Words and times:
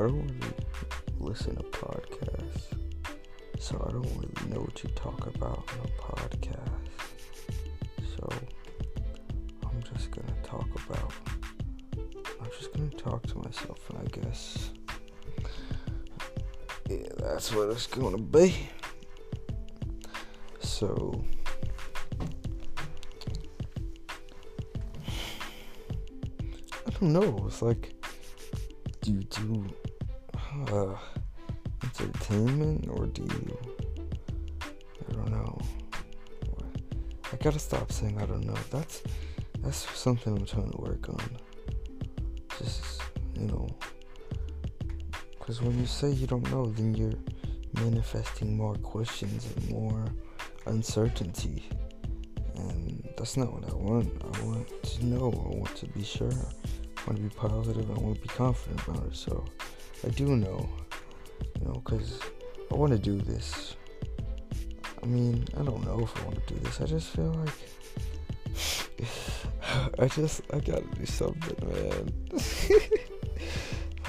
don't 0.00 0.28
really 0.40 0.54
listen 1.18 1.56
to 1.56 1.62
podcasts, 1.64 2.74
so 3.58 3.84
I 3.88 3.92
don't 3.92 4.04
really 4.16 4.50
know 4.50 4.60
what 4.60 4.82
you 4.82 4.90
talk 4.90 5.26
about 5.26 5.68
on 5.72 5.86
a 5.86 6.02
podcast. 6.02 6.68
So 8.16 8.28
I'm 9.64 9.82
just 9.94 10.10
gonna 10.10 10.34
talk 10.42 10.68
about. 10.88 11.12
I'm 12.40 12.50
just 12.58 12.72
gonna 12.72 12.90
talk 12.90 13.26
to 13.28 13.38
myself, 13.38 13.78
and 13.90 13.98
I 13.98 14.20
guess 14.20 14.70
yeah, 16.88 17.08
that's 17.18 17.52
what 17.54 17.70
it's 17.70 17.86
gonna 17.86 18.18
be. 18.18 18.68
So. 20.60 21.24
I 26.86 26.90
don't 27.00 27.12
know. 27.12 27.44
It's 27.46 27.62
like, 27.62 27.94
do 29.02 29.12
you 29.12 29.20
do 29.20 29.66
uh, 30.68 30.96
entertainment 31.82 32.88
or 32.88 33.06
do 33.06 33.22
you? 33.22 33.58
I 35.08 35.12
don't 35.12 35.30
know. 35.30 35.60
I 37.32 37.36
gotta 37.36 37.58
stop 37.58 37.92
saying 37.92 38.20
I 38.20 38.26
don't 38.26 38.44
know. 38.44 38.58
That's 38.70 39.02
that's 39.60 39.88
something 39.98 40.36
I'm 40.36 40.46
trying 40.46 40.70
to 40.70 40.78
work 40.78 41.08
on. 41.08 41.30
Just 42.58 43.02
you 43.34 43.46
know, 43.46 43.68
because 45.38 45.62
when 45.62 45.78
you 45.78 45.86
say 45.86 46.10
you 46.10 46.26
don't 46.26 46.50
know, 46.50 46.66
then 46.66 46.94
you're 46.94 47.18
manifesting 47.84 48.56
more 48.56 48.74
questions 48.76 49.46
and 49.54 49.70
more 49.70 50.04
uncertainty. 50.66 51.68
And 52.56 53.08
that's 53.16 53.36
not 53.36 53.52
what 53.52 53.70
I 53.70 53.74
want. 53.74 54.10
I 54.34 54.44
want 54.44 54.82
to 54.82 55.06
know. 55.06 55.30
I 55.32 55.56
want 55.56 55.76
to 55.76 55.86
be 55.86 56.02
sure. 56.04 56.32
Want 57.06 57.16
to 57.16 57.22
be 57.22 57.28
positive. 57.30 57.90
I 57.90 57.94
want 57.94 58.16
to 58.16 58.20
be 58.20 58.28
confident 58.28 58.86
about 58.86 59.06
it. 59.06 59.16
So 59.16 59.44
I 60.04 60.08
do 60.10 60.36
know, 60.36 60.68
you 61.58 61.66
know, 61.66 61.82
because 61.84 62.20
I 62.70 62.74
want 62.74 62.92
to 62.92 62.98
do 62.98 63.18
this. 63.18 63.76
I 65.02 65.06
mean, 65.06 65.46
I 65.58 65.62
don't 65.62 65.84
know 65.84 66.00
if 66.00 66.16
I 66.20 66.24
want 66.24 66.46
to 66.46 66.54
do 66.54 66.60
this. 66.60 66.80
I 66.80 66.84
just 66.84 67.08
feel 67.08 67.32
like 67.32 67.54
I 69.98 70.08
just 70.08 70.42
I 70.52 70.58
gotta 70.60 70.84
do 70.94 71.06
something, 71.06 71.68
man. 71.68 72.12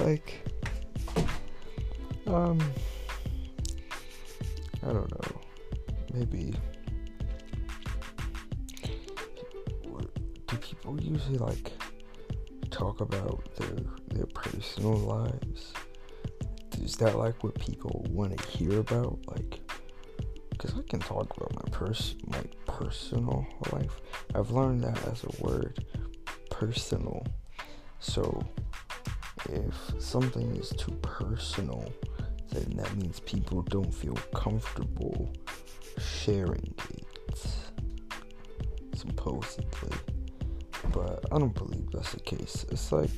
like, 0.00 0.34
um, 2.26 2.60
I 4.82 4.92
don't 4.92 5.10
know. 5.10 5.40
Maybe. 6.12 6.54
Do 10.46 10.56
people 10.56 11.00
usually 11.00 11.38
like 11.38 11.72
talk 12.82 13.00
about 13.00 13.44
their 13.56 13.76
their 14.08 14.26
personal 14.26 14.96
lives? 14.96 15.72
Is 16.82 16.96
that 16.96 17.16
like 17.16 17.44
what 17.44 17.54
people 17.60 18.04
want 18.10 18.36
to 18.36 18.48
hear 18.48 18.80
about? 18.80 19.20
Like, 19.28 19.60
because 20.50 20.74
I 20.76 20.82
can 20.88 20.98
talk 20.98 21.36
about 21.36 21.54
my 21.54 21.70
pers 21.70 22.16
my 22.26 22.42
personal 22.66 23.46
life. 23.72 24.00
I've 24.34 24.50
learned 24.50 24.82
that 24.82 24.98
as 25.06 25.22
a 25.22 25.44
word, 25.44 25.84
personal. 26.50 27.24
So, 28.00 28.42
if 29.48 29.74
something 30.00 30.56
is 30.56 30.70
too 30.70 30.96
personal, 31.02 31.84
then 32.50 32.68
that 32.78 32.92
means 32.96 33.20
people 33.20 33.62
don't 33.62 33.94
feel 33.94 34.18
comfortable 34.34 35.32
sharing 35.98 36.74
it. 36.90 37.06
Supposedly. 38.96 40.11
But 40.92 41.24
I 41.32 41.38
don't 41.38 41.54
believe 41.54 41.90
that's 41.90 42.12
the 42.12 42.20
case. 42.20 42.66
It's 42.70 42.92
like, 42.92 43.10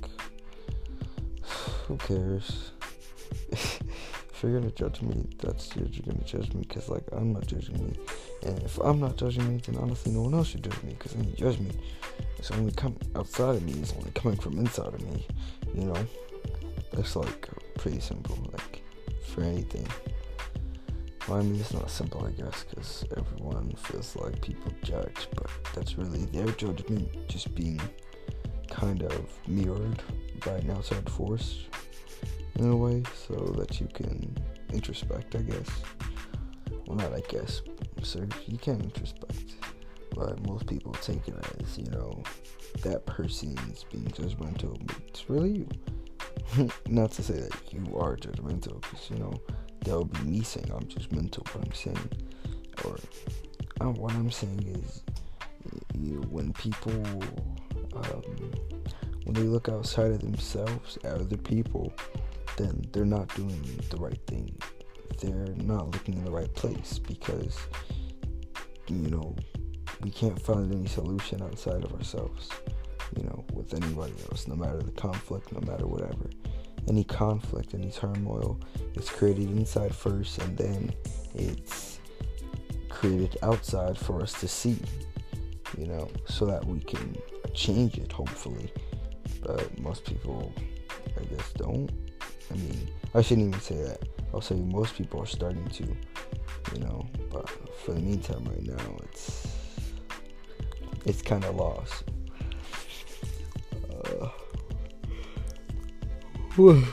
who 1.86 1.96
cares? 1.98 2.73
if 3.51 4.42
you're 4.42 4.58
gonna 4.58 4.73
judge 4.73 5.02
me, 5.02 5.27
that's 5.39 5.74
you're 5.77 5.89
gonna 6.07 6.24
judge 6.24 6.52
me 6.55 6.64
because, 6.67 6.89
like, 6.89 7.05
I'm 7.12 7.33
not 7.33 7.46
judging 7.46 7.85
me. 7.85 7.95
And 8.45 8.62
if 8.62 8.79
I'm 8.79 9.01
not 9.01 9.17
judging 9.17 9.48
me, 9.48 9.61
then 9.67 9.77
honestly, 9.77 10.12
no 10.12 10.23
one 10.23 10.35
else 10.35 10.48
should 10.48 10.64
judge 10.64 10.83
me 10.83 10.95
because 10.98 11.12
judge 11.36 11.58
me, 11.58 11.70
it's 12.39 12.51
only 12.51 12.73
coming 12.73 13.01
outside 13.17 13.57
of 13.57 13.62
me, 13.62 13.73
it's 13.80 13.95
only 13.95 14.11
coming 14.12 14.39
from 14.39 14.58
inside 14.58 14.95
of 14.95 15.02
me, 15.02 15.27
you 15.74 15.85
know? 15.85 16.06
That's 16.92 17.17
like 17.17 17.48
pretty 17.79 18.01
simple, 18.01 18.36
like, 18.52 18.83
for 19.27 19.42
anything. 19.42 19.86
Well, 21.27 21.39
I 21.39 21.42
mean, 21.42 21.58
it's 21.58 21.73
not 21.73 21.90
simple, 21.90 22.27
I 22.27 22.33
guess, 22.33 22.64
because 22.64 23.07
everyone 23.17 23.73
feels 23.79 24.14
like 24.17 24.42
people 24.42 24.70
judge, 24.83 25.27
but 25.35 25.46
that's 25.74 25.96
really 25.96 26.27
their 26.27 26.46
judgment 26.52 27.29
just 27.29 27.55
being 27.55 27.80
kind 28.70 29.02
of 29.02 29.27
mirrored 29.48 30.02
by 30.45 30.57
an 30.57 30.70
outside 30.70 31.08
force 31.08 31.64
in 32.57 32.68
a 32.68 32.77
way, 32.77 33.02
so 33.27 33.35
that 33.58 33.80
you 33.80 33.89
can 33.95 34.36
introspect, 34.74 35.35
I 35.35 35.42
guess. 35.42 35.68
Well, 36.86 36.98
not 36.98 37.14
I 37.14 37.20
guess, 37.20 37.62
sir, 38.02 38.29
you 38.46 38.58
can 38.58 38.83
introspect, 38.83 39.55
but 40.14 40.46
most 40.46 40.67
people 40.67 40.92
take 40.92 41.27
it 41.27 41.35
as, 41.58 41.79
you 41.79 41.86
know, 41.86 42.23
that 42.83 43.06
person 43.06 43.56
is 43.73 43.85
being 43.91 44.05
judgmental, 44.08 44.79
but 44.86 44.96
it's 45.08 45.30
really 45.30 45.67
you. 46.58 46.68
not 46.89 47.12
to 47.12 47.23
say 47.23 47.41
that 47.41 47.73
you 47.73 47.96
are 47.96 48.14
judgmental, 48.17 48.83
because, 48.83 49.08
you 49.11 49.17
know, 49.17 49.33
that 49.84 49.98
would 49.98 50.12
be 50.12 50.30
me 50.30 50.42
saying 50.42 50.70
I'm 50.72 50.84
judgmental. 50.84 51.46
What 51.55 51.67
I'm 51.67 51.72
saying, 51.72 52.11
or 52.84 52.96
uh, 53.80 53.90
what 53.90 54.12
I'm 54.12 54.30
saying 54.30 54.83
is, 54.83 55.02
you, 55.95 56.22
when 56.30 56.52
people, 56.55 56.92
um, 57.94 58.23
when 59.24 59.34
they 59.34 59.42
look 59.42 59.68
outside 59.68 60.11
of 60.11 60.20
themselves 60.20 60.98
at 61.05 61.20
other 61.20 61.36
people, 61.36 61.92
then 62.56 62.86
they're 62.92 63.05
not 63.05 63.34
doing 63.34 63.80
the 63.90 63.96
right 63.96 64.20
thing. 64.27 64.56
They're 65.20 65.55
not 65.56 65.90
looking 65.90 66.14
in 66.14 66.24
the 66.24 66.30
right 66.30 66.52
place 66.55 66.98
because, 66.98 67.56
you 68.89 69.11
know, 69.11 69.36
we 70.02 70.11
can't 70.11 70.40
find 70.40 70.73
any 70.73 70.86
solution 70.86 71.42
outside 71.42 71.84
of 71.84 71.92
ourselves. 71.94 72.48
You 73.17 73.24
know, 73.24 73.44
with 73.52 73.74
anybody 73.74 74.14
else, 74.30 74.48
no 74.48 74.56
matter 74.56 74.83
the 74.83 74.90
conflict, 74.90 75.52
no 75.52 75.61
matter 75.61 75.86
whatever 75.86 76.30
any 76.89 77.05
conflict, 77.05 77.74
any 77.74 77.90
turmoil 77.90 78.58
is 78.95 79.08
created 79.08 79.50
inside 79.50 79.95
first 79.95 80.39
and 80.39 80.56
then 80.56 80.92
it's 81.34 81.98
created 82.89 83.36
outside 83.42 83.98
for 83.98 84.22
us 84.22 84.33
to 84.40 84.48
see, 84.48 84.78
you 85.78 85.86
know, 85.86 86.08
so 86.27 86.46
that 86.46 86.64
we 86.64 86.80
can 86.80 87.17
change 87.52 87.98
it, 87.98 88.12
hopefully. 88.12 88.73
But 89.42 89.78
most 89.78 90.05
people, 90.05 90.52
I 91.20 91.24
guess, 91.24 91.52
don't. 91.55 91.90
I 92.50 92.55
mean, 92.55 92.89
I 93.14 93.23
shouldn't 93.23 93.48
even 93.48 93.61
say 93.61 93.83
that. 93.83 94.08
I'll 94.33 94.40
say 94.40 94.55
most 94.56 94.96
people 94.96 95.20
are 95.23 95.27
starting 95.27 95.67
to, 95.68 95.84
you 95.84 96.80
know, 96.80 97.06
but 97.30 97.48
for 97.80 97.92
the 97.92 98.00
meantime, 98.00 98.44
right 98.44 98.62
now, 98.62 98.96
it's 99.02 99.46
it's 101.05 101.23
kind 101.23 101.44
of 101.44 101.56
lost. 101.56 102.05
Um, 106.57 106.85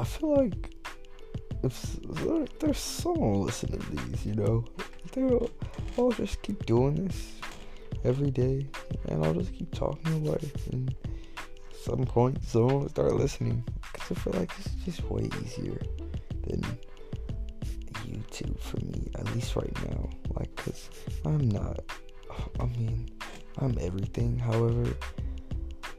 I 0.00 0.04
feel 0.04 0.36
like 0.36 0.74
if 1.62 1.96
there's 2.58 2.78
someone 2.78 3.42
listening 3.42 3.78
to 3.78 3.90
these, 3.90 4.26
you 4.26 4.34
know, 4.34 4.64
I'll 5.96 6.10
just 6.10 6.42
keep 6.42 6.66
doing 6.66 7.06
this 7.06 7.34
every 8.04 8.32
day, 8.32 8.66
and 9.08 9.24
I'll 9.24 9.34
just 9.34 9.54
keep 9.54 9.72
talking 9.72 10.26
about 10.26 10.42
it. 10.42 10.56
And 10.72 10.92
at 11.38 11.76
some 11.84 12.04
point, 12.04 12.42
someone 12.42 12.80
will 12.80 12.88
start 12.88 13.14
listening. 13.14 13.62
Cause 13.92 14.10
I 14.10 14.14
feel 14.20 14.32
like 14.32 14.50
it's 14.58 14.74
just 14.84 15.08
way 15.08 15.30
easier 15.44 15.80
than 16.48 16.62
YouTube 18.06 18.58
for 18.58 18.78
me, 18.78 19.08
at 19.14 19.32
least 19.36 19.54
right 19.54 19.88
now. 19.88 20.10
Like, 20.34 20.52
cause 20.56 20.90
I'm 21.24 21.48
not 21.48 21.78
I 22.60 22.64
mean, 22.66 23.08
I'm 23.58 23.76
everything. 23.80 24.38
However, 24.38 24.94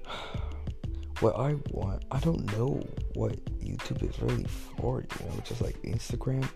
what 1.19 1.35
I 1.35 1.55
want, 1.71 2.03
I 2.11 2.19
don't 2.19 2.45
know 2.57 2.85
what 3.13 3.43
YouTube 3.59 4.07
is 4.07 4.21
really 4.21 4.45
for, 4.45 5.03
you 5.19 5.25
know, 5.25 5.35
just 5.43 5.61
like 5.61 5.81
Instagram 5.83 6.47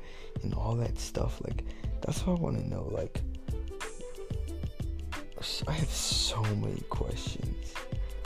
and 0.43 0.53
all 0.53 0.75
that 0.75 0.97
stuff. 0.99 1.41
Like, 1.41 1.63
that's 2.01 2.25
what 2.25 2.39
I 2.39 2.41
want 2.41 2.57
to 2.57 2.69
know. 2.69 2.87
Like, 2.91 3.21
I 5.67 5.71
have 5.71 5.89
so 5.89 6.41
many 6.55 6.81
questions. 6.89 7.73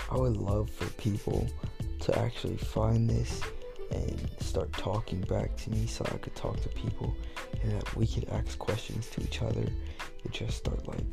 I 0.10 0.18
would 0.18 0.38
love 0.38 0.70
for 0.70 0.86
people 0.94 1.48
to 2.02 2.18
actually 2.20 2.58
find 2.58 3.10
this 3.10 3.42
and 3.92 4.30
start 4.40 4.72
talking 4.74 5.22
back 5.22 5.56
to 5.58 5.70
me 5.72 5.86
so 5.86 6.06
I 6.06 6.18
could 6.18 6.36
talk 6.36 6.60
to 6.62 6.70
people 6.70 7.16
and 7.64 7.74
that 7.74 7.96
we 7.96 8.08
could 8.08 8.30
ask 8.30 8.58
questions 8.58 9.08
to 9.10 9.22
each 9.22 9.42
other 9.42 9.62
and 9.62 10.34
just 10.34 10.58
start 10.58 10.88
like 10.88 11.04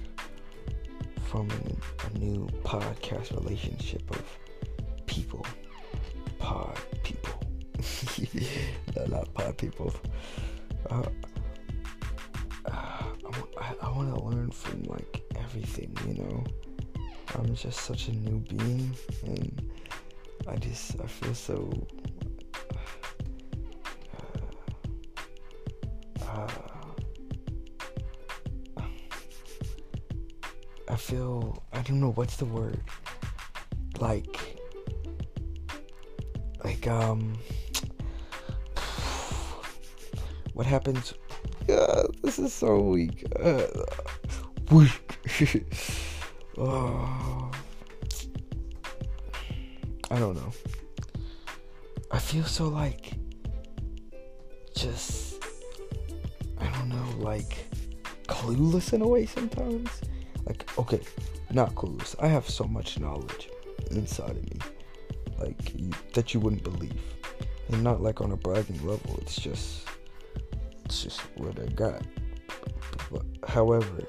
forming 1.29 1.79
a 2.07 2.19
new 2.19 2.47
podcast 2.65 3.37
relationship 3.37 4.11
of 4.11 4.25
people. 5.05 5.45
Pod 6.39 6.79
people. 7.03 7.39
no, 8.97 9.05
not 9.07 9.35
pod 9.35 9.59
people. 9.59 9.93
Uh, 10.89 11.03
uh, 12.65 13.05
I, 13.61 13.75
I 13.83 13.91
want 13.91 14.17
to 14.17 14.25
learn 14.25 14.51
from 14.51 14.85
like 14.85 15.23
everything, 15.37 15.95
you 16.07 16.15
know? 16.15 16.45
I'm 17.35 17.55
just 17.55 17.81
such 17.81 18.09
a 18.09 18.13
new 18.13 18.39
being, 18.39 18.91
and 19.27 19.71
I 20.47 20.57
just 20.57 20.99
I 20.99 21.07
feel 21.07 21.35
so. 21.35 21.71
I 30.91 30.97
feel 30.97 31.63
I 31.73 31.83
don't 31.83 32.01
know 32.01 32.13
what's 32.13 32.37
the 32.37 32.47
word. 32.47 32.81
Like, 34.01 34.59
like 36.65 36.87
um, 36.87 37.39
what 40.55 40.67
happens? 40.67 41.15
Yeah, 41.69 42.03
this 42.23 42.39
is 42.39 42.53
so 42.53 42.81
weak. 42.81 43.27
Uh, 43.39 43.67
weak. 44.71 45.19
oh. 46.57 47.51
I 50.11 50.19
don't 50.19 50.37
know. 50.37 50.53
I 52.11 52.19
feel 52.19 52.45
so 52.45 52.69
like 52.69 53.13
just 54.75 55.43
I 56.59 56.67
don't 56.71 56.89
know, 56.89 57.05
like 57.19 57.59
clueless 58.27 58.95
in 58.95 59.03
a 59.03 59.07
way 59.07 59.27
sometimes. 59.27 59.91
Like 60.49 60.79
okay, 60.79 61.01
not 61.53 61.75
clueless. 61.75 62.17
I 62.19 62.27
have 62.29 62.49
so 62.49 62.65
much 62.65 62.99
knowledge 62.99 63.51
inside 63.91 64.31
of 64.31 64.45
me, 64.51 64.59
like 65.39 65.79
you, 65.79 65.91
that 66.15 66.33
you 66.33 66.41
wouldn't 66.41 66.65
believe, 66.65 67.01
and 67.69 67.85
not 67.85 68.01
like 68.01 68.23
on 68.23 68.33
a 68.33 68.37
bragging 68.37 68.85
level. 68.87 69.19
It's 69.21 69.37
just 69.37 69.87
it's 70.87 71.03
just 71.03 71.21
what 71.37 71.61
I 71.61 71.67
got. 71.67 72.03
But, 73.13 73.25
however, 73.47 74.05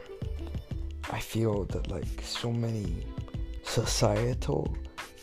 I 1.11 1.19
feel 1.19 1.65
that 1.65 1.91
like 1.91 2.21
so 2.23 2.51
many 2.51 3.05
societal 3.63 4.75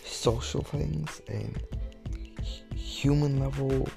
social 0.05 0.63
things 0.63 1.23
and 1.29 1.63
human 2.75 3.41
level 3.41 3.89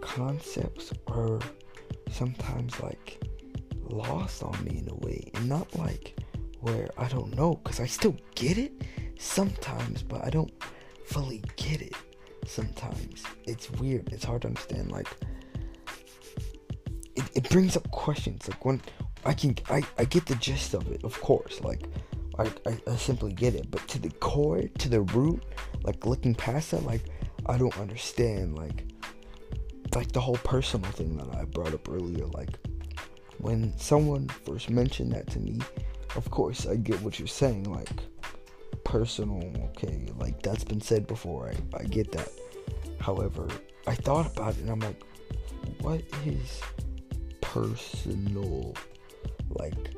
concepts 0.00 0.92
are 1.06 1.38
sometimes 2.10 2.80
like 2.80 3.23
lost 3.92 4.42
on 4.42 4.64
me 4.64 4.78
in 4.78 4.88
a 4.88 4.94
way 5.06 5.30
and 5.34 5.48
not 5.48 5.74
like 5.76 6.18
where 6.60 6.88
I 6.96 7.08
don't 7.08 7.36
know 7.36 7.54
because 7.62 7.80
I 7.80 7.86
still 7.86 8.16
get 8.34 8.58
it 8.58 8.72
sometimes 9.18 10.02
but 10.02 10.24
I 10.24 10.30
don't 10.30 10.52
fully 11.06 11.42
get 11.56 11.82
it 11.82 11.94
sometimes 12.46 13.24
it's 13.44 13.70
weird 13.72 14.12
it's 14.12 14.24
hard 14.24 14.42
to 14.42 14.48
understand 14.48 14.90
like 14.90 15.08
it, 17.16 17.24
it 17.34 17.48
brings 17.50 17.76
up 17.76 17.90
questions 17.90 18.48
like 18.48 18.64
when 18.64 18.80
I 19.24 19.32
can 19.32 19.56
I, 19.70 19.82
I 19.98 20.04
get 20.04 20.26
the 20.26 20.34
gist 20.36 20.74
of 20.74 20.90
it 20.90 21.04
of 21.04 21.20
course 21.20 21.60
like 21.62 21.88
I, 22.38 22.50
I, 22.66 22.78
I 22.90 22.96
simply 22.96 23.32
get 23.32 23.54
it. 23.54 23.70
But 23.70 23.86
to 23.88 23.98
the 23.98 24.10
core, 24.10 24.62
to 24.62 24.88
the 24.88 25.02
root, 25.02 25.42
like 25.82 26.06
looking 26.06 26.34
past 26.34 26.72
that, 26.72 26.84
like 26.84 27.02
I 27.46 27.58
don't 27.58 27.76
understand 27.78 28.56
like 28.56 28.86
like 29.94 30.10
the 30.12 30.20
whole 30.20 30.38
personal 30.38 30.90
thing 30.92 31.16
that 31.18 31.36
I 31.36 31.44
brought 31.44 31.74
up 31.74 31.88
earlier. 31.88 32.26
Like 32.26 32.58
when 33.38 33.76
someone 33.78 34.28
first 34.28 34.70
mentioned 34.70 35.12
that 35.12 35.26
to 35.28 35.40
me, 35.40 35.60
of 36.16 36.30
course 36.30 36.66
I 36.66 36.76
get 36.76 37.00
what 37.02 37.18
you're 37.18 37.28
saying, 37.28 37.64
like 37.64 37.88
personal, 38.84 39.52
okay, 39.70 40.06
like 40.18 40.42
that's 40.42 40.64
been 40.64 40.80
said 40.80 41.06
before, 41.06 41.50
I, 41.50 41.78
I 41.78 41.84
get 41.84 42.12
that. 42.12 42.28
However, 43.00 43.48
I 43.86 43.94
thought 43.94 44.26
about 44.26 44.54
it 44.54 44.60
and 44.60 44.70
I'm 44.70 44.80
like, 44.80 45.02
what 45.80 46.02
is 46.24 46.60
personal? 47.40 48.74
Like, 49.50 49.94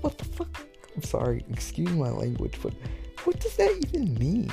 what 0.00 0.18
the 0.18 0.24
fuck? 0.24 0.64
I'm 0.94 1.02
sorry, 1.02 1.44
excuse 1.50 1.90
my 1.90 2.10
language, 2.10 2.58
but 2.62 2.74
what 3.24 3.40
does 3.40 3.56
that 3.56 3.70
even 3.86 4.14
mean? 4.14 4.52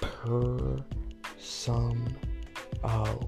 Per 0.00 0.76
some 1.38 2.16
oh 2.82 3.20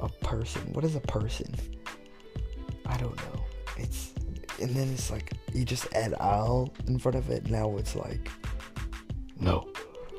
a 0.00 0.08
person. 0.24 0.62
What 0.72 0.84
is 0.84 0.96
a 0.96 1.00
person? 1.00 1.54
I 2.90 2.96
don't 2.96 3.16
know. 3.16 3.40
It's 3.76 4.12
and 4.60 4.70
then 4.70 4.90
it's 4.92 5.10
like 5.10 5.32
you 5.54 5.64
just 5.64 5.86
add 5.94 6.14
al 6.20 6.72
in 6.86 6.98
front 6.98 7.16
of 7.16 7.30
it. 7.30 7.48
Now 7.48 7.76
it's 7.76 7.94
like 7.94 8.28
no. 9.38 9.68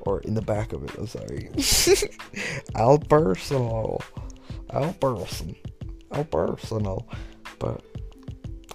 Or 0.03 0.21
in 0.21 0.33
the 0.33 0.41
back 0.41 0.73
of 0.73 0.83
it, 0.83 0.91
I'm 0.97 1.05
sorry. 1.05 1.49
al 2.75 2.97
personal. 2.97 4.01
Al 4.71 4.93
person. 4.93 5.55
Al 6.11 6.23
personal. 6.23 7.07
But 7.59 7.83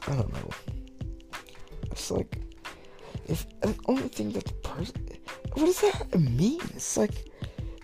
I 0.06 0.14
don't 0.14 0.32
know. 0.32 0.50
It's 1.90 2.10
like, 2.12 2.38
if 3.26 3.44
the 3.60 3.74
only 3.86 4.08
thing 4.08 4.30
that 4.32 4.44
the 4.44 4.52
person, 4.52 4.94
what 5.54 5.66
does 5.66 5.80
that 5.80 6.20
mean? 6.20 6.60
It's 6.74 6.96
like, 6.96 7.32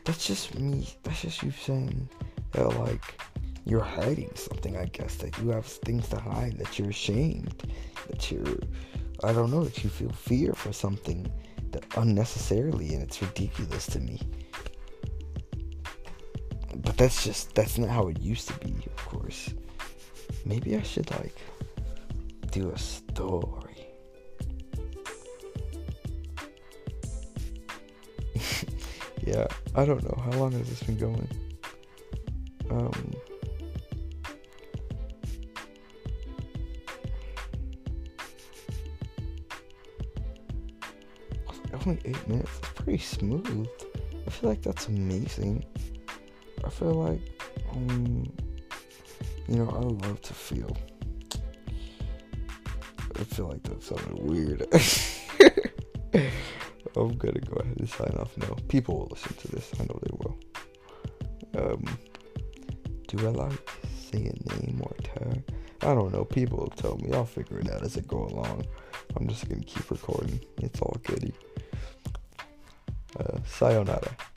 that's 0.05 0.25
just 0.25 0.57
me. 0.57 0.89
That's 1.03 1.23
just 1.23 1.43
you 1.43 1.51
saying 1.51 2.09
that 2.53 2.69
like 2.79 3.21
you're 3.65 3.81
hiding 3.81 4.31
something. 4.35 4.77
I 4.77 4.87
guess 4.87 5.17
that 5.17 5.39
you 5.39 5.51
have 5.51 5.67
things 5.67 6.09
to 6.09 6.19
hide. 6.19 6.59
That 6.59 6.79
you're 6.79 6.91
ashamed. 6.91 7.73
That 8.09 8.31
you're, 8.31 8.59
I 9.23 9.33
don't 9.33 9.51
know. 9.51 9.65
That 9.65 9.83
you 9.85 9.91
feel 9.91 10.13
fear 10.13 10.53
for 10.53 10.73
something 10.73 11.31
that 11.71 11.85
unnecessarily, 11.97 12.95
and 12.95 13.03
it's 13.03 13.23
ridiculous 13.23 13.87
to 13.87 14.01
me. 14.01 14.21
But 16.77 16.97
that's 16.97 17.25
just 17.25 17.55
that's 17.55 17.79
not 17.79 17.91
how 17.91 18.09
it 18.09 18.21
used 18.21 18.49
to 18.49 18.55
be. 18.59 18.75
Of 18.87 18.97
course. 19.07 19.55
Maybe 20.45 20.77
I 20.77 20.83
should 20.83 21.11
like 21.13 21.37
do 22.51 22.71
a 22.71 22.79
story 22.79 23.73
yeah, 29.27 29.47
I 29.75 29.85
don't 29.85 30.03
know. 30.03 30.23
How 30.25 30.39
long 30.39 30.53
has 30.53 30.69
this 30.69 30.83
been 30.83 30.99
going? 30.99 31.29
Um, 32.71 33.13
only 41.87 42.01
eight 42.05 42.29
minutes. 42.29 42.51
It's 42.59 42.69
pretty 42.75 42.99
smooth. 42.99 43.69
I 44.27 44.31
feel 44.31 44.51
like 44.51 44.63
that's 44.63 44.89
amazing. 44.89 45.65
I 46.65 46.71
feel 46.71 46.95
like, 46.95 47.21
um, 47.73 48.33
you 49.49 49.57
know, 49.57 49.69
I 49.69 49.81
love 49.81 50.21
to 50.23 50.35
feel. 50.35 50.77
I 53.17 53.25
feel 53.25 53.49
like 53.49 53.63
that 53.65 53.83
sounded 53.83 54.23
weird. 54.23 54.67
I'm 56.95 57.17
gonna 57.17 57.41
go 57.41 57.57
ahead 57.57 57.79
and 57.79 57.89
sign 57.89 58.15
off 58.19 58.37
now. 58.37 58.55
People 58.69 58.99
will 58.99 59.09
listen 59.11 59.35
to 59.35 59.49
this. 59.49 59.71
I 59.81 59.85
know 59.85 59.99
they 60.03 60.15
will. 60.19 60.39
Um, 61.73 61.99
do 63.09 63.27
I 63.27 63.31
like 63.31 63.71
say 64.11 64.19
a 64.19 64.57
name 64.57 64.81
or 64.83 64.95
tag? 65.03 65.43
I 65.83 65.95
don't 65.95 66.13
know. 66.13 66.25
People 66.25 66.59
will 66.59 66.69
tell 66.69 66.97
me. 66.99 67.13
I'll 67.13 67.25
figure 67.25 67.59
it 67.59 67.71
out 67.71 67.83
as 67.83 67.97
I 67.97 68.01
go 68.03 68.27
along. 68.27 68.67
I'm 69.17 69.27
just 69.27 69.49
gonna 69.49 69.65
keep 69.65 69.91
recording. 69.91 70.41
It's 70.59 70.81
all 70.81 70.97
goody. 71.03 71.33
Sayonara. 73.47 74.32